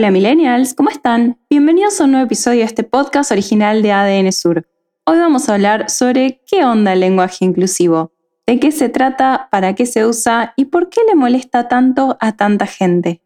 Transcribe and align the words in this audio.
Hola 0.00 0.12
millennials, 0.12 0.72
¿cómo 0.72 0.88
están? 0.88 1.38
Bienvenidos 1.50 2.00
a 2.00 2.04
un 2.04 2.12
nuevo 2.12 2.24
episodio 2.24 2.60
de 2.60 2.64
este 2.64 2.84
podcast 2.84 3.32
original 3.32 3.82
de 3.82 3.92
ADN 3.92 4.32
Sur. 4.32 4.66
Hoy 5.04 5.18
vamos 5.18 5.46
a 5.46 5.52
hablar 5.52 5.90
sobre 5.90 6.40
qué 6.46 6.64
onda 6.64 6.94
el 6.94 7.00
lenguaje 7.00 7.44
inclusivo, 7.44 8.10
de 8.46 8.58
qué 8.58 8.72
se 8.72 8.88
trata, 8.88 9.48
para 9.50 9.74
qué 9.74 9.84
se 9.84 10.06
usa 10.06 10.54
y 10.56 10.64
por 10.64 10.88
qué 10.88 11.02
le 11.06 11.14
molesta 11.16 11.68
tanto 11.68 12.16
a 12.18 12.34
tanta 12.34 12.64
gente. 12.66 13.20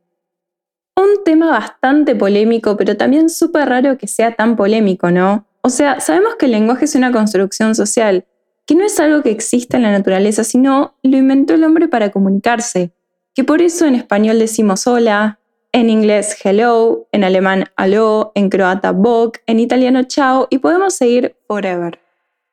Un 0.97 1.23
tema 1.24 1.50
bastante 1.50 2.16
polémico, 2.16 2.77
pero 2.77 2.97
también 2.97 3.30
súper 3.30 3.69
raro 3.69 3.97
que 3.97 4.09
sea 4.09 4.34
tan 4.34 4.56
polémico, 4.56 5.12
¿no? 5.12 5.47
O 5.61 5.69
sea, 5.69 6.00
sabemos 6.00 6.34
que 6.34 6.47
el 6.47 6.52
lenguaje 6.52 6.86
es 6.86 6.97
una 6.97 7.12
construcción 7.12 7.77
social, 7.77 8.27
que 8.66 8.75
no 8.75 8.84
es 8.84 8.98
algo 8.98 9.22
que 9.22 9.30
exista 9.30 9.77
en 9.77 9.84
la 9.84 9.92
naturaleza, 9.92 10.42
sino 10.42 10.97
lo 11.05 11.16
inventó 11.16 11.55
el 11.55 11.62
hombre 11.62 11.86
para 11.86 12.11
comunicarse, 12.11 12.91
que 13.33 13.45
por 13.45 13.62
eso 13.62 13.86
en 13.86 13.95
español 13.95 14.41
decimos 14.41 14.88
hola, 14.88 15.38
en 15.74 15.91
inglés 15.91 16.37
hello, 16.45 17.09
en 17.10 17.24
alemán 17.24 17.64
aló, 17.74 18.30
en 18.37 18.48
croata 18.48 18.92
bok, 18.92 19.39
en 19.47 19.58
italiano 19.58 20.05
ciao 20.05 20.47
y 20.48 20.58
podemos 20.58 20.94
seguir 20.94 21.34
forever. 21.48 21.98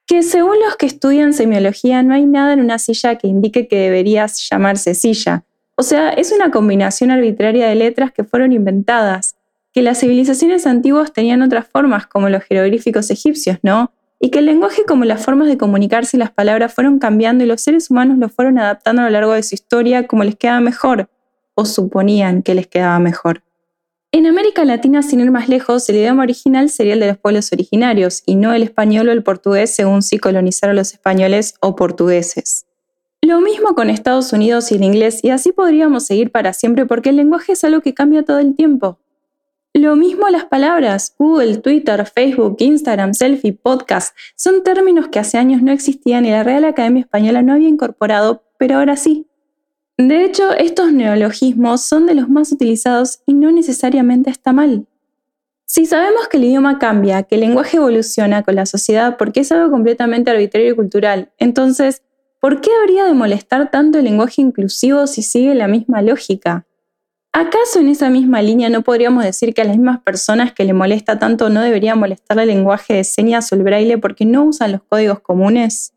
Que 0.07 0.23
según 0.23 0.59
los 0.59 0.75
que 0.75 0.87
estudian 0.87 1.31
semiología 1.31 2.01
no 2.01 2.15
hay 2.15 2.25
nada 2.25 2.51
en 2.53 2.61
una 2.61 2.79
silla 2.79 3.19
que 3.19 3.27
indique 3.27 3.67
que 3.67 3.77
deberías 3.77 4.49
llamarse 4.49 4.95
silla. 4.95 5.43
O 5.77 5.83
sea, 5.83 6.09
es 6.09 6.31
una 6.31 6.49
combinación 6.49 7.11
arbitraria 7.11 7.67
de 7.67 7.75
letras 7.75 8.11
que 8.11 8.23
fueron 8.23 8.53
inventadas, 8.53 9.35
que 9.71 9.83
las 9.83 9.99
civilizaciones 9.99 10.65
antiguas 10.65 11.13
tenían 11.13 11.43
otras 11.43 11.67
formas 11.67 12.07
como 12.07 12.27
los 12.27 12.43
jeroglíficos 12.43 13.11
egipcios, 13.11 13.59
¿no? 13.61 13.91
Y 14.19 14.31
que 14.31 14.39
el 14.39 14.47
lenguaje 14.47 14.83
como 14.87 15.05
las 15.05 15.23
formas 15.23 15.47
de 15.47 15.59
comunicarse 15.59 16.17
y 16.17 16.19
las 16.19 16.31
palabras 16.31 16.73
fueron 16.73 16.97
cambiando 16.97 17.43
y 17.43 17.47
los 17.47 17.61
seres 17.61 17.91
humanos 17.91 18.17
lo 18.17 18.29
fueron 18.29 18.57
adaptando 18.57 19.03
a 19.03 19.05
lo 19.05 19.11
largo 19.11 19.33
de 19.33 19.43
su 19.43 19.53
historia 19.53 20.07
como 20.07 20.23
les 20.23 20.35
queda 20.35 20.59
mejor 20.59 21.07
o 21.55 21.65
suponían 21.65 22.43
que 22.43 22.55
les 22.55 22.67
quedaba 22.67 22.99
mejor. 22.99 23.43
En 24.13 24.27
América 24.27 24.65
Latina, 24.65 25.03
sin 25.03 25.21
ir 25.21 25.31
más 25.31 25.47
lejos, 25.47 25.87
el 25.87 25.95
idioma 25.95 26.23
original 26.23 26.69
sería 26.69 26.93
el 26.93 26.99
de 26.99 27.07
los 27.07 27.17
pueblos 27.17 27.53
originarios 27.53 28.23
y 28.25 28.35
no 28.35 28.53
el 28.53 28.63
español 28.63 29.07
o 29.07 29.11
el 29.13 29.23
portugués 29.23 29.73
según 29.73 30.01
si 30.01 30.19
colonizaron 30.19 30.75
los 30.75 30.91
españoles 30.91 31.55
o 31.61 31.77
portugueses. 31.77 32.65
Lo 33.21 33.39
mismo 33.39 33.73
con 33.75 33.89
Estados 33.89 34.33
Unidos 34.33 34.71
y 34.71 34.75
el 34.75 34.83
inglés, 34.83 35.23
y 35.23 35.29
así 35.29 35.53
podríamos 35.53 36.05
seguir 36.05 36.31
para 36.31 36.51
siempre 36.53 36.85
porque 36.85 37.09
el 37.09 37.17
lenguaje 37.17 37.53
es 37.53 37.63
algo 37.63 37.79
que 37.79 37.93
cambia 37.93 38.23
todo 38.23 38.39
el 38.39 38.55
tiempo. 38.55 38.99
Lo 39.73 39.95
mismo 39.95 40.27
las 40.27 40.43
palabras, 40.43 41.15
Google, 41.17 41.57
Twitter, 41.57 42.05
Facebook, 42.05 42.57
Instagram, 42.59 43.13
selfie, 43.13 43.53
podcast, 43.53 44.13
son 44.35 44.63
términos 44.63 45.07
que 45.07 45.19
hace 45.19 45.37
años 45.37 45.61
no 45.61 45.71
existían 45.71 46.25
y 46.25 46.31
la 46.31 46.43
Real 46.43 46.65
Academia 46.65 46.99
Española 46.99 47.41
no 47.41 47.53
había 47.53 47.69
incorporado, 47.69 48.43
pero 48.57 48.79
ahora 48.79 48.97
sí. 48.97 49.30
De 49.97 50.25
hecho, 50.25 50.51
estos 50.53 50.91
neologismos 50.91 51.81
son 51.81 52.05
de 52.07 52.15
los 52.15 52.29
más 52.29 52.51
utilizados 52.51 53.21
y 53.25 53.33
no 53.33 53.51
necesariamente 53.51 54.29
está 54.29 54.51
mal. 54.53 54.87
Si 55.65 55.85
sabemos 55.85 56.27
que 56.27 56.37
el 56.37 56.45
idioma 56.45 56.79
cambia, 56.79 57.23
que 57.23 57.35
el 57.35 57.41
lenguaje 57.41 57.77
evoluciona 57.77 58.43
con 58.43 58.55
la 58.55 58.65
sociedad 58.65 59.15
porque 59.17 59.39
es 59.39 59.51
algo 59.51 59.71
completamente 59.71 60.29
arbitrario 60.29 60.73
y 60.73 60.75
cultural, 60.75 61.31
entonces, 61.37 62.01
¿por 62.41 62.59
qué 62.59 62.71
habría 62.81 63.05
de 63.05 63.13
molestar 63.13 63.71
tanto 63.71 63.99
el 63.99 64.03
lenguaje 64.03 64.41
inclusivo 64.41 65.07
si 65.07 65.21
sigue 65.21 65.55
la 65.55 65.67
misma 65.69 66.01
lógica? 66.01 66.65
¿Acaso 67.33 67.79
en 67.79 67.87
esa 67.87 68.09
misma 68.09 68.41
línea 68.41 68.69
no 68.69 68.81
podríamos 68.81 69.23
decir 69.23 69.53
que 69.53 69.61
a 69.61 69.65
las 69.65 69.77
mismas 69.77 70.01
personas 70.01 70.51
que 70.51 70.65
le 70.65 70.73
molesta 70.73 71.17
tanto 71.17 71.49
no 71.49 71.61
debería 71.61 71.95
molestar 71.95 72.37
el 72.39 72.47
lenguaje 72.49 72.95
de 72.95 73.05
señas 73.05 73.49
o 73.51 73.55
el 73.55 73.63
braille 73.63 73.97
porque 73.97 74.25
no 74.25 74.43
usan 74.43 74.73
los 74.73 74.83
códigos 74.83 75.21
comunes? 75.21 75.93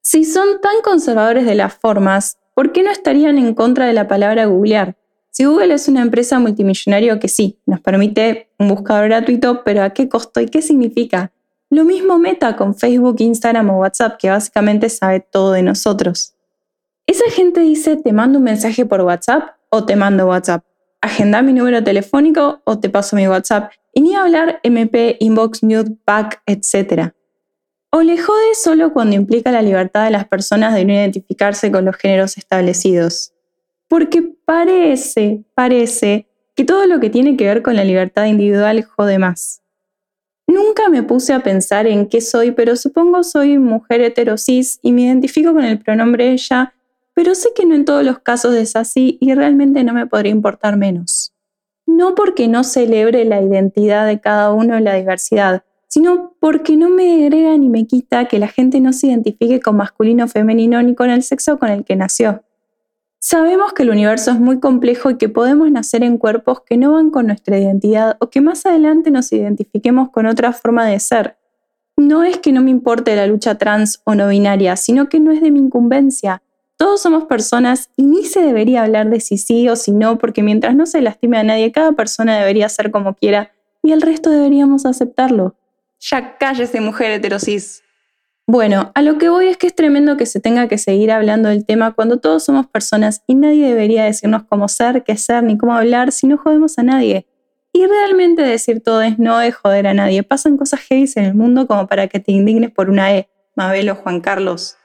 Si 0.00 0.24
son 0.24 0.60
tan 0.60 0.82
conservadores 0.82 1.46
de 1.46 1.54
las 1.54 1.72
formas, 1.74 2.38
¿por 2.54 2.72
qué 2.72 2.82
no 2.82 2.90
estarían 2.90 3.38
en 3.38 3.54
contra 3.54 3.86
de 3.86 3.92
la 3.92 4.08
palabra 4.08 4.46
googlear? 4.46 4.96
Si 5.30 5.44
Google 5.44 5.74
es 5.74 5.88
una 5.88 6.02
empresa 6.02 6.38
multimillonaria 6.38 7.18
que 7.18 7.28
sí, 7.28 7.58
nos 7.66 7.80
permite 7.80 8.48
un 8.58 8.68
buscador 8.68 9.08
gratuito, 9.08 9.64
pero 9.64 9.82
¿a 9.82 9.90
qué 9.90 10.08
costo 10.08 10.40
y 10.40 10.46
qué 10.46 10.62
significa? 10.62 11.32
Lo 11.70 11.84
mismo 11.84 12.20
Meta 12.20 12.54
con 12.54 12.76
Facebook, 12.76 13.16
Instagram 13.18 13.68
o 13.70 13.78
WhatsApp, 13.80 14.16
que 14.16 14.30
básicamente 14.30 14.88
sabe 14.88 15.18
todo 15.18 15.50
de 15.50 15.62
nosotros. 15.62 16.34
Esa 17.06 17.28
gente 17.30 17.60
dice, 17.60 17.96
te 17.96 18.12
mando 18.12 18.38
un 18.38 18.44
mensaje 18.44 18.86
por 18.86 19.00
WhatsApp 19.00 19.56
o 19.70 19.84
te 19.84 19.96
mando 19.96 20.28
WhatsApp. 20.28 20.64
Agenda 21.00 21.42
mi 21.42 21.52
número 21.52 21.82
telefónico 21.82 22.60
o 22.62 22.78
te 22.78 22.88
paso 22.88 23.16
mi 23.16 23.26
WhatsApp. 23.26 23.72
Y 23.92 24.02
ni 24.02 24.14
hablar 24.14 24.60
MP, 24.62 25.16
Inbox, 25.18 25.64
Nude, 25.64 25.96
Pack, 26.04 26.42
etc. 26.46 27.12
¿O 27.96 28.02
le 28.02 28.18
jode 28.18 28.56
solo 28.56 28.92
cuando 28.92 29.14
implica 29.14 29.52
la 29.52 29.62
libertad 29.62 30.04
de 30.04 30.10
las 30.10 30.26
personas 30.26 30.74
de 30.74 30.84
no 30.84 30.92
identificarse 30.92 31.70
con 31.70 31.84
los 31.84 31.94
géneros 31.94 32.36
establecidos? 32.36 33.32
Porque 33.86 34.20
parece, 34.20 35.44
parece 35.54 36.26
que 36.56 36.64
todo 36.64 36.88
lo 36.88 36.98
que 36.98 37.08
tiene 37.08 37.36
que 37.36 37.44
ver 37.44 37.62
con 37.62 37.76
la 37.76 37.84
libertad 37.84 38.24
individual 38.24 38.82
jode 38.82 39.20
más. 39.20 39.62
Nunca 40.48 40.88
me 40.88 41.04
puse 41.04 41.34
a 41.34 41.44
pensar 41.44 41.86
en 41.86 42.08
qué 42.08 42.20
soy, 42.20 42.50
pero 42.50 42.74
supongo 42.74 43.22
soy 43.22 43.58
mujer 43.58 44.00
heterosis 44.00 44.80
y 44.82 44.90
me 44.90 45.02
identifico 45.02 45.54
con 45.54 45.62
el 45.62 45.78
pronombre 45.78 46.32
ella, 46.32 46.74
pero 47.14 47.36
sé 47.36 47.50
que 47.54 47.64
no 47.64 47.76
en 47.76 47.84
todos 47.84 48.02
los 48.02 48.18
casos 48.18 48.56
es 48.56 48.74
así 48.74 49.18
y 49.20 49.34
realmente 49.34 49.84
no 49.84 49.92
me 49.92 50.08
podría 50.08 50.32
importar 50.32 50.76
menos. 50.76 51.32
No 51.86 52.16
porque 52.16 52.48
no 52.48 52.64
celebre 52.64 53.24
la 53.24 53.40
identidad 53.40 54.04
de 54.04 54.20
cada 54.20 54.50
uno 54.50 54.76
en 54.76 54.82
la 54.82 54.94
diversidad, 54.94 55.62
sino 55.88 56.34
porque 56.40 56.76
no 56.76 56.88
me 56.88 57.24
agrega 57.24 57.56
ni 57.56 57.68
me 57.68 57.86
quita 57.86 58.26
que 58.26 58.38
la 58.38 58.48
gente 58.48 58.80
no 58.80 58.92
se 58.92 59.08
identifique 59.08 59.60
con 59.60 59.76
masculino 59.76 60.24
o 60.24 60.28
femenino 60.28 60.82
ni 60.82 60.94
con 60.94 61.10
el 61.10 61.22
sexo 61.22 61.58
con 61.58 61.70
el 61.70 61.84
que 61.84 61.96
nació. 61.96 62.42
Sabemos 63.26 63.72
que 63.72 63.84
el 63.84 63.90
universo 63.90 64.32
es 64.32 64.38
muy 64.38 64.60
complejo 64.60 65.08
y 65.08 65.16
que 65.16 65.30
podemos 65.30 65.70
nacer 65.70 66.02
en 66.02 66.18
cuerpos 66.18 66.60
que 66.60 66.76
no 66.76 66.92
van 66.92 67.10
con 67.10 67.28
nuestra 67.28 67.58
identidad 67.58 68.18
o 68.20 68.28
que 68.28 68.42
más 68.42 68.66
adelante 68.66 69.10
nos 69.10 69.32
identifiquemos 69.32 70.10
con 70.10 70.26
otra 70.26 70.52
forma 70.52 70.84
de 70.84 71.00
ser. 71.00 71.38
No 71.96 72.22
es 72.22 72.38
que 72.38 72.52
no 72.52 72.60
me 72.60 72.70
importe 72.70 73.16
la 73.16 73.26
lucha 73.26 73.56
trans 73.56 74.02
o 74.04 74.14
no 74.14 74.28
binaria, 74.28 74.76
sino 74.76 75.08
que 75.08 75.20
no 75.20 75.32
es 75.32 75.40
de 75.40 75.50
mi 75.50 75.60
incumbencia. 75.60 76.42
Todos 76.76 77.00
somos 77.00 77.24
personas 77.24 77.88
y 77.96 78.02
ni 78.02 78.24
se 78.24 78.42
debería 78.42 78.82
hablar 78.82 79.08
de 79.08 79.20
si 79.20 79.38
sí 79.38 79.68
o 79.70 79.76
si 79.76 79.92
no, 79.92 80.18
porque 80.18 80.42
mientras 80.42 80.74
no 80.74 80.84
se 80.84 81.00
lastime 81.00 81.38
a 81.38 81.44
nadie, 81.44 81.72
cada 81.72 81.92
persona 81.92 82.36
debería 82.36 82.68
ser 82.68 82.90
como 82.90 83.14
quiera 83.14 83.52
y 83.82 83.92
el 83.92 84.02
resto 84.02 84.28
deberíamos 84.28 84.84
aceptarlo. 84.84 85.54
Ya 86.10 86.36
cállese, 86.36 86.82
mujer 86.82 87.12
heterosis. 87.12 87.82
Bueno, 88.46 88.92
a 88.94 89.00
lo 89.00 89.16
que 89.16 89.30
voy 89.30 89.48
es 89.48 89.56
que 89.56 89.66
es 89.66 89.74
tremendo 89.74 90.18
que 90.18 90.26
se 90.26 90.38
tenga 90.38 90.68
que 90.68 90.76
seguir 90.76 91.10
hablando 91.10 91.48
del 91.48 91.64
tema 91.64 91.92
cuando 91.92 92.18
todos 92.18 92.44
somos 92.44 92.66
personas 92.66 93.22
y 93.26 93.34
nadie 93.34 93.66
debería 93.66 94.04
decirnos 94.04 94.42
cómo 94.44 94.68
ser, 94.68 95.02
qué 95.02 95.16
ser 95.16 95.42
ni 95.44 95.56
cómo 95.56 95.74
hablar 95.74 96.12
si 96.12 96.26
no 96.26 96.36
jodemos 96.36 96.78
a 96.78 96.82
nadie. 96.82 97.26
Y 97.72 97.86
realmente 97.86 98.42
decir 98.42 98.82
todo 98.82 99.00
es 99.00 99.18
no 99.18 99.38
de 99.38 99.50
joder 99.50 99.86
a 99.86 99.94
nadie. 99.94 100.22
Pasan 100.22 100.58
cosas 100.58 100.80
heavy 100.80 101.10
en 101.16 101.24
el 101.24 101.34
mundo 101.34 101.66
como 101.66 101.86
para 101.86 102.06
que 102.06 102.20
te 102.20 102.32
indignes 102.32 102.70
por 102.70 102.90
una 102.90 103.16
E. 103.16 103.30
Mabelo 103.56 103.94
Juan 103.94 104.20
Carlos. 104.20 104.76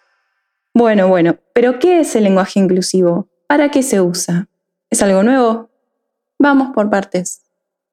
Bueno, 0.74 1.09
bueno, 1.09 1.35
pero 1.53 1.79
¿qué 1.79 2.00
es 2.00 2.16
el 2.16 2.24
lenguaje 2.24 2.62
inclusivo? 2.62 3.28
¿Para 3.46 3.69
qué 3.69 3.84
se 3.84 4.00
usa? 4.00 4.47
¿Es 4.90 5.02
algo 5.03 5.22
nuevo? 5.24 5.69
Vamos 6.40 6.69
por 6.74 6.90
partes. 6.90 7.48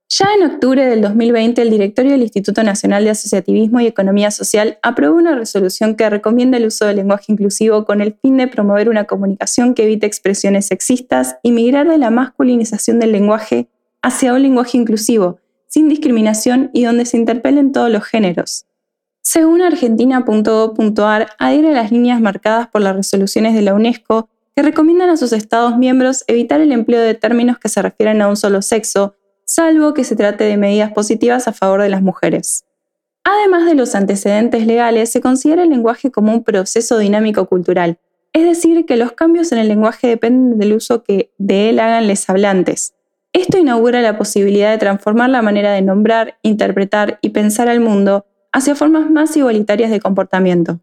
Ya 0.08 0.28
en 0.38 0.48
octubre 0.48 0.86
del 0.86 1.02
2020, 1.02 1.60
el 1.60 1.70
directorio 1.70 2.12
del 2.12 2.22
Instituto 2.22 2.62
Nacional 2.62 3.02
de 3.02 3.10
Asociativismo 3.10 3.80
y 3.80 3.88
Economía 3.88 4.30
Social 4.30 4.78
aprobó 4.82 5.16
una 5.16 5.34
resolución 5.34 5.96
que 5.96 6.08
recomienda 6.08 6.58
el 6.58 6.66
uso 6.66 6.86
del 6.86 6.96
lenguaje 6.96 7.32
inclusivo 7.32 7.84
con 7.84 8.00
el 8.00 8.14
fin 8.14 8.36
de 8.36 8.46
promover 8.46 8.88
una 8.88 9.04
comunicación 9.04 9.74
que 9.74 9.82
evite 9.82 10.06
expresiones 10.06 10.66
sexistas 10.66 11.36
y 11.42 11.50
migrar 11.50 11.88
de 11.88 11.98
la 11.98 12.10
masculinización 12.10 13.00
del 13.00 13.10
lenguaje 13.10 13.68
hacia 14.00 14.32
un 14.32 14.42
lenguaje 14.42 14.78
inclusivo, 14.78 15.40
sin 15.66 15.88
discriminación 15.88 16.70
y 16.72 16.84
donde 16.84 17.04
se 17.04 17.16
interpelen 17.16 17.72
todos 17.72 17.90
los 17.90 18.04
géneros. 18.04 18.64
Según 19.22 19.60
argentina.gov.ar, 19.60 21.30
adhiere 21.36 21.70
a 21.70 21.82
las 21.82 21.90
líneas 21.90 22.20
marcadas 22.20 22.68
por 22.68 22.80
las 22.80 22.94
resoluciones 22.94 23.54
de 23.54 23.62
la 23.62 23.74
UNESCO 23.74 24.28
que 24.54 24.62
recomiendan 24.62 25.10
a 25.10 25.16
sus 25.16 25.32
Estados 25.32 25.76
miembros 25.76 26.22
evitar 26.28 26.60
el 26.60 26.70
empleo 26.70 27.00
de 27.00 27.14
términos 27.14 27.58
que 27.58 27.68
se 27.68 27.82
refieren 27.82 28.22
a 28.22 28.28
un 28.28 28.36
solo 28.36 28.62
sexo, 28.62 29.16
salvo 29.46 29.94
que 29.94 30.04
se 30.04 30.16
trate 30.16 30.44
de 30.44 30.56
medidas 30.56 30.92
positivas 30.92 31.48
a 31.48 31.52
favor 31.52 31.80
de 31.80 31.88
las 31.88 32.02
mujeres. 32.02 32.64
Además 33.24 33.64
de 33.64 33.74
los 33.74 33.94
antecedentes 33.94 34.66
legales, 34.66 35.10
se 35.10 35.20
considera 35.20 35.62
el 35.62 35.70
lenguaje 35.70 36.10
como 36.10 36.32
un 36.32 36.44
proceso 36.44 36.98
dinámico 36.98 37.46
cultural, 37.46 37.98
es 38.32 38.44
decir, 38.44 38.84
que 38.84 38.96
los 38.96 39.12
cambios 39.12 39.50
en 39.52 39.58
el 39.58 39.68
lenguaje 39.68 40.08
dependen 40.08 40.58
del 40.58 40.74
uso 40.74 41.02
que 41.02 41.30
de 41.38 41.70
él 41.70 41.80
hagan 41.80 42.06
los 42.06 42.28
hablantes. 42.28 42.94
Esto 43.32 43.56
inaugura 43.56 44.02
la 44.02 44.18
posibilidad 44.18 44.70
de 44.70 44.78
transformar 44.78 45.30
la 45.30 45.42
manera 45.42 45.72
de 45.72 45.82
nombrar, 45.82 46.38
interpretar 46.42 47.18
y 47.22 47.30
pensar 47.30 47.68
al 47.68 47.80
mundo 47.80 48.26
hacia 48.52 48.74
formas 48.74 49.10
más 49.10 49.36
igualitarias 49.36 49.90
de 49.90 50.00
comportamiento. 50.00 50.80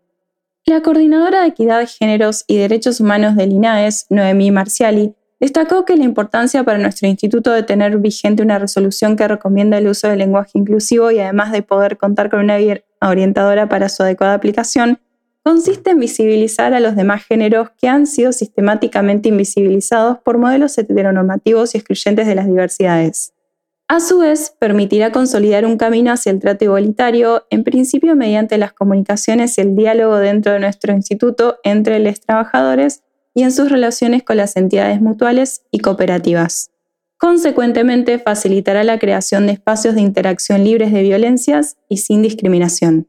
La 0.65 0.81
coordinadora 0.81 1.42
de 1.42 1.50
Equidad, 1.50 1.88
Géneros 1.88 2.45
y 2.48 2.57
Derechos 2.57 3.00
Humanos 3.00 3.36
del 3.36 3.51
INAES, 3.51 4.06
Noemí 4.10 4.50
Marciali, 4.50 5.13
destacó 5.43 5.83
que 5.83 5.97
la 5.97 6.05
importancia 6.05 6.63
para 6.63 6.77
nuestro 6.77 7.05
instituto 7.09 7.51
de 7.51 7.63
tener 7.63 7.97
vigente 7.97 8.41
una 8.41 8.59
resolución 8.59 9.17
que 9.17 9.27
recomienda 9.27 9.77
el 9.77 9.89
uso 9.89 10.07
del 10.07 10.19
lenguaje 10.19 10.51
inclusivo 10.53 11.11
y 11.11 11.19
además 11.19 11.51
de 11.51 11.61
poder 11.61 11.97
contar 11.97 12.29
con 12.29 12.39
una 12.39 12.55
orientadora 13.01 13.67
para 13.67 13.89
su 13.89 14.03
adecuada 14.03 14.35
aplicación, 14.35 15.01
consiste 15.43 15.89
en 15.89 15.99
visibilizar 15.99 16.73
a 16.73 16.79
los 16.79 16.95
demás 16.95 17.25
géneros 17.25 17.71
que 17.77 17.89
han 17.89 18.07
sido 18.07 18.31
sistemáticamente 18.31 19.27
invisibilizados 19.27 20.19
por 20.19 20.37
modelos 20.37 20.77
heteronormativos 20.77 21.75
y 21.75 21.79
excluyentes 21.79 22.25
de 22.25 22.35
las 22.35 22.47
diversidades. 22.47 23.33
A 23.89 23.99
su 23.99 24.19
vez, 24.19 24.55
permitirá 24.59 25.11
consolidar 25.11 25.65
un 25.65 25.75
camino 25.75 26.13
hacia 26.13 26.31
el 26.31 26.39
trato 26.39 26.63
igualitario, 26.63 27.45
en 27.49 27.65
principio 27.65 28.15
mediante 28.15 28.57
las 28.57 28.71
comunicaciones 28.71 29.57
y 29.57 29.61
el 29.61 29.75
diálogo 29.75 30.19
dentro 30.19 30.53
de 30.53 30.61
nuestro 30.61 30.93
instituto 30.93 31.57
entre 31.65 31.99
los 31.99 32.21
trabajadores 32.21 33.03
y 33.33 33.44
en 33.44 33.51
sus 33.51 33.69
relaciones 33.69 34.24
con 34.24 34.38
las 34.38 34.56
entidades 34.56 35.01
mutuales 35.01 35.63
y 35.71 35.80
cooperativas. 35.80 36.71
Consecuentemente, 37.18 38.19
facilitará 38.19 38.83
la 38.83 39.00
creación 39.00 39.47
de 39.47 39.53
espacios 39.53 39.95
de 39.95 40.01
interacción 40.01 40.63
libres 40.63 40.91
de 40.91 41.01
violencias 41.03 41.77
y 41.88 41.97
sin 41.97 42.21
discriminación. 42.21 43.07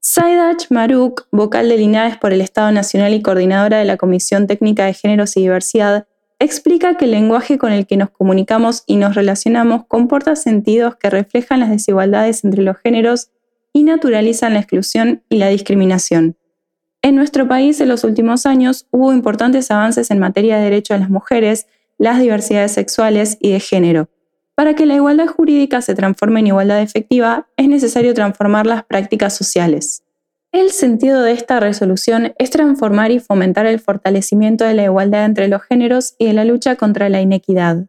Saidach 0.00 0.70
Maruk, 0.70 1.28
vocal 1.30 1.68
de 1.68 1.76
Linares 1.76 2.16
por 2.16 2.32
el 2.32 2.40
Estado 2.40 2.72
Nacional 2.72 3.14
y 3.14 3.22
coordinadora 3.22 3.78
de 3.78 3.84
la 3.84 3.96
Comisión 3.96 4.46
Técnica 4.46 4.86
de 4.86 4.94
Géneros 4.94 5.36
y 5.36 5.42
Diversidad, 5.42 6.06
explica 6.40 6.96
que 6.96 7.04
el 7.04 7.12
lenguaje 7.12 7.56
con 7.56 7.72
el 7.72 7.86
que 7.86 7.96
nos 7.96 8.10
comunicamos 8.10 8.82
y 8.86 8.96
nos 8.96 9.14
relacionamos 9.14 9.84
comporta 9.86 10.34
sentidos 10.34 10.96
que 10.96 11.08
reflejan 11.08 11.60
las 11.60 11.70
desigualdades 11.70 12.42
entre 12.42 12.62
los 12.62 12.78
géneros 12.78 13.30
y 13.72 13.84
naturalizan 13.84 14.54
la 14.54 14.60
exclusión 14.60 15.22
y 15.28 15.36
la 15.36 15.48
discriminación. 15.48 16.36
En 17.04 17.16
nuestro 17.16 17.48
país 17.48 17.80
en 17.80 17.88
los 17.88 18.04
últimos 18.04 18.46
años 18.46 18.86
hubo 18.92 19.12
importantes 19.12 19.72
avances 19.72 20.12
en 20.12 20.20
materia 20.20 20.56
de 20.56 20.64
derechos 20.64 20.94
de 20.94 21.00
las 21.00 21.10
mujeres, 21.10 21.66
las 21.98 22.20
diversidades 22.20 22.70
sexuales 22.70 23.38
y 23.40 23.50
de 23.50 23.58
género. 23.58 24.08
Para 24.54 24.74
que 24.74 24.86
la 24.86 24.94
igualdad 24.94 25.26
jurídica 25.26 25.82
se 25.82 25.96
transforme 25.96 26.38
en 26.38 26.46
igualdad 26.46 26.80
efectiva, 26.80 27.48
es 27.56 27.66
necesario 27.66 28.14
transformar 28.14 28.66
las 28.66 28.84
prácticas 28.84 29.34
sociales. 29.34 30.04
El 30.52 30.70
sentido 30.70 31.22
de 31.22 31.32
esta 31.32 31.58
resolución 31.58 32.34
es 32.38 32.50
transformar 32.50 33.10
y 33.10 33.18
fomentar 33.18 33.66
el 33.66 33.80
fortalecimiento 33.80 34.64
de 34.64 34.74
la 34.74 34.84
igualdad 34.84 35.24
entre 35.24 35.48
los 35.48 35.62
géneros 35.62 36.14
y 36.18 36.26
de 36.26 36.34
la 36.34 36.44
lucha 36.44 36.76
contra 36.76 37.08
la 37.08 37.20
inequidad. 37.20 37.86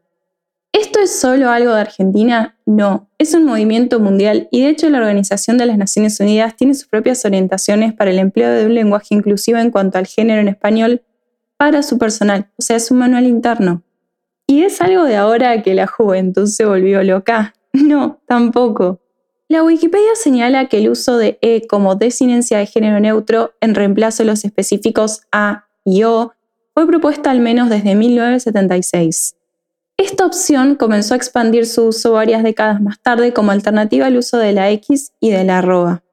¿Esto 0.74 1.00
es 1.00 1.20
solo 1.20 1.52
algo 1.52 1.72
de 1.72 1.81
Argentina? 1.81 2.58
No, 2.66 3.08
es 3.20 3.36
un 3.36 3.46
movimiento 3.46 4.00
mundial 4.00 4.48
y 4.50 4.64
de 4.64 4.70
hecho 4.70 4.90
la 4.90 4.98
Organización 4.98 5.60
de 5.60 5.68
las 5.68 5.78
Naciones 5.78 6.20
Unidas 6.20 6.56
tiene 6.56 6.74
sus 6.74 6.88
propias 6.88 7.24
orientaciones 7.25 7.94
para 7.94 8.10
el 8.10 8.18
empleo 8.18 8.50
de 8.50 8.66
un 8.66 8.74
lenguaje 8.74 9.14
inclusivo 9.14 9.60
en 9.60 9.70
cuanto 9.70 10.00
al 10.00 10.08
género 10.08 10.42
en 10.42 10.48
español 10.48 11.04
para 11.58 11.84
su 11.84 12.00
personal, 12.00 12.50
o 12.58 12.64
sea, 12.64 12.75
es 12.75 12.90
un 12.90 12.98
manual 12.98 13.28
interno. 13.28 13.84
¿Y 14.48 14.64
es 14.64 14.81
algo 14.81 15.04
de 15.04 15.16
ahora 15.16 15.62
que 15.62 15.75
la 15.75 15.86
juventud 15.86 16.48
se 16.48 16.66
volvió 16.66 17.04
loca? 17.04 17.54
No, 17.74 18.22
tampoco. 18.28 19.00
La 19.48 19.64
Wikipedia 19.64 20.16
señala 20.16 20.69
que 20.69 20.78
el 20.78 20.90
uso 20.90 21.18
de 21.18 21.40
E 21.42 21.66
como 21.68 21.96
desinencia 21.96 22.60
de 22.60 22.66
género 22.66 23.00
neutro 23.00 23.54
en 23.62 23.74
reemplazo 23.74 24.24
de 24.24 24.28
los 24.28 24.46
específicos 24.46 25.22
A 25.31 25.66
y 25.84 26.04
O 26.04 26.34
fue 26.74 26.86
propuesta 26.86 27.31
al 27.31 27.40
menos 27.40 27.69
desde 27.69 27.96
1976. 27.96 29.36
Esta 29.98 30.25
opción 30.25 30.75
comenzó 30.75 31.13
a 31.13 31.18
expandir 31.18 31.68
su 31.68 31.86
uso 31.86 32.13
varias 32.13 32.42
décadas 32.42 32.81
más 32.81 33.00
tarde 33.00 33.31
como 33.31 33.51
alternativa 33.51 34.07
al 34.07 34.18
uso 34.18 34.38
de 34.38 34.51
la 34.51 34.72
X 34.72 35.13
y 35.19 35.30
de 35.30 35.44
la 35.44 35.60
arroba. 35.60 36.04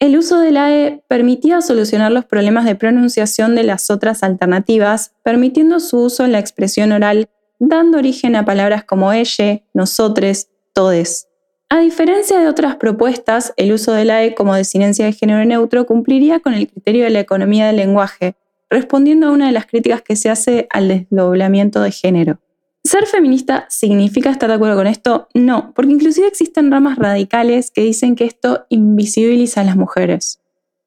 El 0.00 0.18
uso 0.18 0.38
de 0.40 0.50
la 0.50 0.74
E 0.74 1.02
permitía 1.08 1.62
solucionar 1.62 2.12
los 2.12 2.24
problemas 2.24 2.64
de 2.66 2.74
pronunciación 2.74 3.54
de 3.54 3.62
las 3.62 3.88
otras 3.88 4.22
alternativas, 4.22 5.12
permitiendo 5.22 5.80
su 5.80 6.00
uso 6.00 6.24
en 6.24 6.32
la 6.32 6.40
expresión 6.40 6.92
oral, 6.92 7.28
dando 7.58 7.98
origen 7.98 8.36
a 8.36 8.44
palabras 8.44 8.84
como 8.84 9.12
ella, 9.12 9.62
nosotres, 9.72 10.50
todes. 10.72 11.28
A 11.70 11.78
diferencia 11.78 12.38
de 12.38 12.48
otras 12.48 12.76
propuestas, 12.76 13.54
el 13.56 13.72
uso 13.72 13.92
de 13.92 14.04
la 14.04 14.24
E 14.24 14.34
como 14.34 14.54
desinencia 14.54 15.06
de 15.06 15.12
género 15.12 15.44
neutro 15.44 15.86
cumpliría 15.86 16.40
con 16.40 16.52
el 16.52 16.68
criterio 16.68 17.04
de 17.04 17.10
la 17.10 17.20
economía 17.20 17.68
del 17.68 17.76
lenguaje, 17.76 18.34
respondiendo 18.68 19.28
a 19.28 19.30
una 19.30 19.46
de 19.46 19.52
las 19.52 19.66
críticas 19.66 20.02
que 20.02 20.16
se 20.16 20.28
hace 20.28 20.66
al 20.70 20.88
desdoblamiento 20.88 21.80
de 21.80 21.92
género. 21.92 22.40
¿Ser 22.84 23.06
feminista 23.06 23.66
significa 23.68 24.30
estar 24.30 24.48
de 24.48 24.56
acuerdo 24.56 24.76
con 24.76 24.88
esto? 24.88 25.28
No, 25.34 25.72
porque 25.74 25.92
inclusive 25.92 26.26
existen 26.26 26.70
ramas 26.70 26.98
radicales 26.98 27.70
que 27.70 27.82
dicen 27.82 28.16
que 28.16 28.24
esto 28.24 28.66
invisibiliza 28.70 29.60
a 29.60 29.64
las 29.64 29.76
mujeres. 29.76 30.40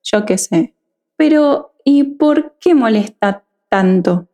Yo 0.03 0.25
qué 0.25 0.37
sé. 0.37 0.73
Pero, 1.15 1.73
¿y 1.85 2.03
por 2.03 2.57
qué 2.59 2.75
molesta 2.75 3.45
tanto? 3.69 4.27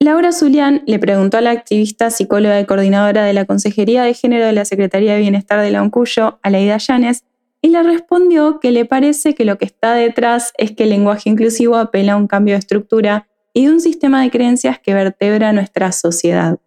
Laura 0.00 0.32
Zulián 0.32 0.82
le 0.84 0.98
preguntó 0.98 1.36
a 1.36 1.40
la 1.40 1.52
activista, 1.52 2.10
psicóloga 2.10 2.58
y 2.58 2.66
coordinadora 2.66 3.24
de 3.24 3.32
la 3.32 3.44
Consejería 3.44 4.02
de 4.02 4.14
Género 4.14 4.46
de 4.46 4.52
la 4.52 4.64
Secretaría 4.64 5.14
de 5.14 5.20
Bienestar 5.20 5.60
de 5.60 5.70
la 5.70 5.80
Uncuyo, 5.80 6.40
Aleida 6.42 6.78
Llanes, 6.78 7.22
y 7.60 7.68
le 7.68 7.80
respondió 7.84 8.58
que 8.58 8.72
le 8.72 8.84
parece 8.84 9.36
que 9.36 9.44
lo 9.44 9.56
que 9.56 9.64
está 9.64 9.94
detrás 9.94 10.52
es 10.58 10.72
que 10.72 10.82
el 10.82 10.90
lenguaje 10.90 11.30
inclusivo 11.30 11.76
apela 11.76 12.14
a 12.14 12.16
un 12.16 12.26
cambio 12.26 12.54
de 12.54 12.58
estructura 12.58 13.28
y 13.54 13.66
de 13.66 13.72
un 13.72 13.80
sistema 13.80 14.20
de 14.22 14.32
creencias 14.32 14.80
que 14.80 14.92
vertebra 14.92 15.52
nuestra 15.52 15.92
sociedad. 15.92 16.58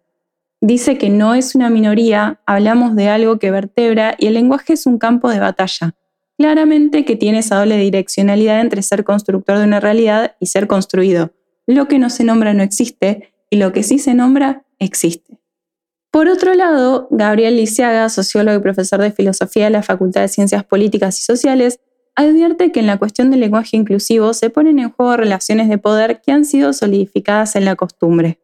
Dice 0.60 0.98
que 0.98 1.10
no 1.10 1.34
es 1.34 1.54
una 1.54 1.70
minoría, 1.70 2.40
hablamos 2.46 2.96
de 2.96 3.08
algo 3.08 3.38
que 3.38 3.50
vertebra 3.50 4.14
y 4.18 4.26
el 4.26 4.34
lenguaje 4.34 4.72
es 4.72 4.86
un 4.86 4.98
campo 4.98 5.30
de 5.30 5.38
batalla. 5.38 5.94
Claramente 6.38 7.04
que 7.04 7.16
tiene 7.16 7.38
esa 7.38 7.58
doble 7.58 7.76
direccionalidad 7.78 8.60
entre 8.60 8.82
ser 8.82 9.04
constructor 9.04 9.58
de 9.58 9.64
una 9.64 9.80
realidad 9.80 10.36
y 10.40 10.46
ser 10.46 10.66
construido 10.66 11.32
lo 11.66 11.88
que 11.88 11.98
no 11.98 12.10
se 12.10 12.24
nombra 12.24 12.54
no 12.54 12.62
existe 12.62 13.32
y 13.50 13.56
lo 13.56 13.72
que 13.72 13.82
sí 13.82 13.98
se 13.98 14.14
nombra 14.14 14.64
existe. 14.78 15.38
Por 16.10 16.28
otro 16.28 16.54
lado, 16.54 17.08
Gabriel 17.10 17.56
Lisiaga, 17.56 18.08
sociólogo 18.08 18.58
y 18.58 18.62
profesor 18.62 19.00
de 19.00 19.12
filosofía 19.12 19.64
de 19.64 19.70
la 19.70 19.82
Facultad 19.82 20.22
de 20.22 20.28
Ciencias 20.28 20.64
Políticas 20.64 21.18
y 21.18 21.22
Sociales, 21.22 21.80
advierte 22.14 22.72
que 22.72 22.80
en 22.80 22.86
la 22.86 22.98
cuestión 22.98 23.30
del 23.30 23.40
lenguaje 23.40 23.76
inclusivo 23.76 24.32
se 24.32 24.48
ponen 24.48 24.78
en 24.78 24.90
juego 24.90 25.16
relaciones 25.16 25.68
de 25.68 25.76
poder 25.76 26.22
que 26.22 26.32
han 26.32 26.44
sido 26.46 26.72
solidificadas 26.72 27.56
en 27.56 27.66
la 27.66 27.76
costumbre. 27.76 28.38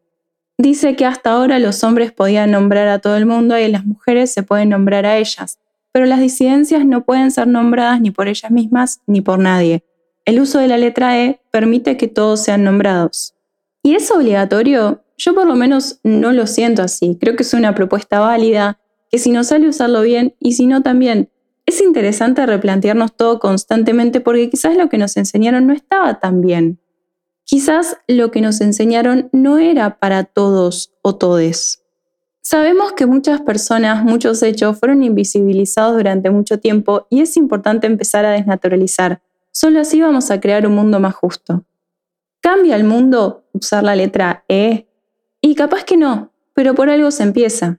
Dice 0.63 0.95
que 0.95 1.05
hasta 1.05 1.33
ahora 1.33 1.59
los 1.59 1.83
hombres 1.83 2.13
podían 2.13 2.53
nombrar 2.53 2.87
a 2.87 3.01
todo 3.01 3.17
el 3.17 3.27
mundo 3.27 3.59
y 3.59 3.67
las 3.67 3.85
mujeres 3.85 4.33
se 4.33 4.45
pueden 4.45 4.69
nombrar 4.69 5.07
a 5.07 5.19
ellas, 5.19 5.59
pero 5.91 6.07
las 6.07 6.21
disidencias 6.21 6.87
no 6.87 7.05
pueden 7.05 7.33
ser 7.33 7.49
nombradas 7.49 8.01
ni 8.01 8.13
por 8.13 8.29
ellas 8.29 8.53
mismas 8.53 9.01
ni 9.09 9.21
por 9.21 9.41
nadie, 9.41 9.83
el 10.25 10.39
uso 10.39 10.61
de 10.61 10.69
la 10.69 10.79
letra 10.79 11.19
E 11.21 11.41
permite 11.51 11.97
que 11.97 12.07
todos 12.07 12.45
sean 12.45 12.63
nombrados. 12.63 13.35
¿Y 13.83 13.97
es 13.97 14.09
obligatorio? 14.13 15.03
Yo 15.19 15.35
por 15.35 15.49
lo 15.49 15.57
menos 15.57 15.99
no 16.05 16.33
lo 16.33 16.47
siento 16.47 16.83
así. 16.83 17.19
Creo 17.21 17.35
que 17.35 17.43
es 17.43 17.55
una 17.55 17.75
propuesta 17.75 18.21
válida, 18.21 18.79
que 19.11 19.19
si 19.19 19.33
nos 19.33 19.49
sale 19.49 19.69
usarlo 19.69 20.03
bien 20.03 20.37
y 20.39 20.53
si 20.53 20.69
no 20.69 20.81
también. 20.81 21.29
Es 21.67 21.81
interesante 21.81 22.47
replantearnos 22.47 23.17
todo 23.17 23.41
constantemente 23.41 24.21
porque 24.21 24.49
quizás 24.49 24.77
lo 24.77 24.89
que 24.89 24.99
nos 24.99 25.17
enseñaron 25.17 25.67
no 25.67 25.73
estaba 25.73 26.21
tan 26.21 26.41
bien. 26.41 26.79
Quizás 27.45 27.99
lo 28.09 28.31
que 28.31 28.41
nos 28.41 28.61
enseñaron 28.61 29.29
no 29.33 29.59
era 29.59 29.99
para 29.99 30.25
todos 30.25 30.93
o 31.03 31.17
todes. 31.17 31.83
Sabemos 32.41 32.93
que 32.93 33.07
muchas 33.07 33.41
personas, 33.41 34.05
muchos 34.05 34.43
hechos 34.43 34.79
fueron 34.79 35.03
invisibilizados 35.03 35.97
durante 35.97 36.31
mucho 36.31 36.59
tiempo 36.59 37.07
y 37.11 37.21
es 37.21 37.37
importante 37.37 37.87
empezar 37.87 38.25
a 38.25 38.31
desnaturalizar 38.33 39.21
Solo 39.55 39.81
así 39.81 40.01
vamos 40.01 40.31
a 40.31 40.41
crear 40.41 40.67
un 40.67 40.75
mundo 40.75 40.99
más 40.99 41.15
justo. 41.15 41.65
¿Cambia 42.41 42.75
el 42.75 42.85
mundo 42.85 43.45
usar 43.53 43.85
la 43.85 43.95
letra 43.95 44.45
E? 44.49 44.87
Y 45.43 45.55
capaz 45.55 45.85
que 45.85 45.99
no, 45.99 46.33
pero 46.55 46.75
por 46.75 46.89
algo 46.89 47.11
se 47.11 47.23
empieza. 47.23 47.79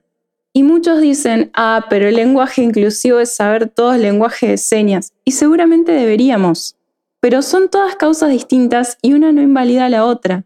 Y 0.52 0.62
muchos 0.62 1.00
dicen, 1.00 1.50
ah, 1.52 1.86
pero 1.90 2.06
el 2.06 2.14
lenguaje 2.14 2.62
inclusivo 2.62 3.18
es 3.18 3.34
saber 3.34 3.68
todo 3.68 3.92
el 3.94 4.02
lenguaje 4.02 4.46
de 4.46 4.56
señas, 4.56 5.12
y 5.24 5.32
seguramente 5.32 5.90
deberíamos. 5.90 6.76
Pero 7.24 7.40
son 7.40 7.70
todas 7.70 7.96
causas 7.96 8.28
distintas 8.28 8.98
y 9.00 9.14
una 9.14 9.32
no 9.32 9.40
invalida 9.40 9.86
a 9.86 9.88
la 9.88 10.04
otra. 10.04 10.44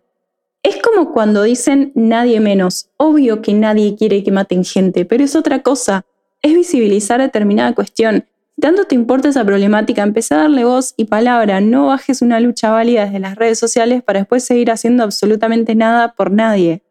Es 0.63 0.81
como 0.81 1.13
cuando 1.13 1.43
dicen 1.43 1.91
nadie 1.97 2.39
menos. 2.39 2.89
Obvio 2.97 3.43
que 3.43 3.53
nadie 3.53 3.97
quiere 3.97 4.23
que 4.23 4.31
maten 4.31 4.65
gente, 4.65 5.05
pero 5.05 5.25
es 5.25 5.35
otra 5.35 5.65
cosa. 5.65 6.07
Es 6.41 6.55
visibilizar 6.55 7.21
determinada 7.21 7.75
cuestión, 7.75 8.27
tanto 8.61 8.85
te 8.85 8.95
importa 8.95 9.29
esa 9.29 9.45
problemática, 9.45 10.05
empecé 10.05 10.35
a 10.35 10.43
darle 10.43 10.65
voz 10.65 10.95
y 10.97 11.07
palabra, 11.07 11.61
no 11.61 11.89
bajes 11.89 12.23
una 12.23 12.39
lucha 12.39 12.71
válida 12.71 13.07
desde 13.07 13.19
las 13.19 13.35
redes 13.35 13.59
sociales 13.59 14.05
para 14.05 14.21
después 14.21 14.45
seguir 14.45 14.71
haciendo 14.71 15.03
absolutamente 15.03 15.75
nada 15.75 16.15
por 16.15 16.31
nadie. 16.31 16.85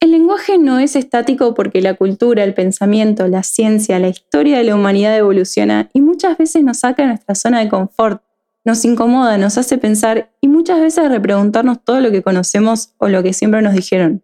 El 0.00 0.10
lenguaje 0.10 0.58
no 0.58 0.80
es 0.80 0.96
estático 0.96 1.54
porque 1.54 1.80
la 1.80 1.94
cultura, 1.94 2.42
el 2.42 2.54
pensamiento, 2.54 3.28
la 3.28 3.44
ciencia, 3.44 4.00
la 4.00 4.08
historia 4.08 4.58
de 4.58 4.64
la 4.64 4.74
humanidad 4.74 5.16
evoluciona 5.16 5.90
y 5.92 6.00
muchas 6.00 6.36
veces 6.38 6.64
nos 6.64 6.80
saca 6.80 7.02
de 7.02 7.08
nuestra 7.10 7.36
zona 7.36 7.60
de 7.60 7.68
confort, 7.68 8.20
nos 8.64 8.84
incomoda, 8.84 9.38
nos 9.38 9.58
hace 9.58 9.78
pensar 9.78 10.32
y 10.40 10.48
muchas 10.48 10.80
veces 10.80 11.08
repreguntarnos 11.08 11.84
todo 11.84 12.00
lo 12.00 12.10
que 12.10 12.22
conocemos 12.22 12.94
o 12.98 13.08
lo 13.08 13.22
que 13.22 13.32
siempre 13.32 13.62
nos 13.62 13.74
dijeron. 13.74 14.22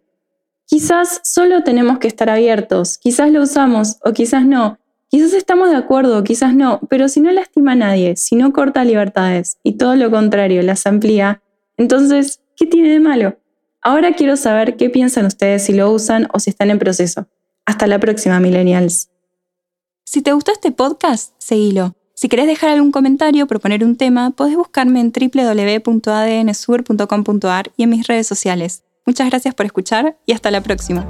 Quizás 0.65 1.21
solo 1.23 1.63
tenemos 1.63 1.99
que 1.99 2.07
estar 2.07 2.29
abiertos, 2.29 2.97
quizás 2.97 3.31
lo 3.31 3.41
usamos 3.41 3.97
o 4.03 4.13
quizás 4.13 4.45
no, 4.45 4.77
quizás 5.09 5.33
estamos 5.33 5.71
de 5.71 5.75
acuerdo, 5.75 6.23
quizás 6.23 6.53
no, 6.53 6.79
pero 6.89 7.09
si 7.09 7.19
no 7.19 7.31
lastima 7.31 7.71
a 7.71 7.75
nadie, 7.75 8.15
si 8.15 8.35
no 8.35 8.53
corta 8.53 8.83
libertades 8.83 9.57
y 9.63 9.77
todo 9.77 9.95
lo 9.95 10.11
contrario, 10.11 10.61
las 10.61 10.85
amplía, 10.85 11.41
entonces, 11.77 12.41
¿qué 12.55 12.65
tiene 12.65 12.89
de 12.89 12.99
malo? 12.99 13.39
Ahora 13.81 14.13
quiero 14.13 14.35
saber 14.35 14.75
qué 14.75 14.89
piensan 14.89 15.25
ustedes 15.25 15.63
si 15.63 15.73
lo 15.73 15.89
usan 15.91 16.27
o 16.33 16.39
si 16.39 16.49
están 16.49 16.69
en 16.69 16.79
proceso. 16.79 17.27
Hasta 17.65 17.87
la 17.87 17.99
próxima, 17.99 18.39
millennials. 18.39 19.09
Si 20.03 20.21
te 20.21 20.33
gustó 20.33 20.51
este 20.51 20.71
podcast, 20.71 21.33
seguilo. 21.37 21.98
Si 22.19 22.27
querés 22.27 22.47
dejar 22.47 22.71
algún 22.71 22.91
comentario 22.91 23.45
o 23.45 23.47
proponer 23.47 23.81
un 23.81 23.95
tema, 23.95 24.31
podés 24.31 24.57
buscarme 24.57 24.99
en 24.99 25.13
www.adnsur.com.ar 25.13 27.71
y 27.77 27.83
en 27.83 27.89
mis 27.89 28.07
redes 28.07 28.27
sociales. 28.27 28.83
Muchas 29.05 29.29
gracias 29.29 29.55
por 29.55 29.65
escuchar 29.65 30.17
y 30.25 30.33
hasta 30.33 30.51
la 30.51 30.59
próxima. 30.59 31.07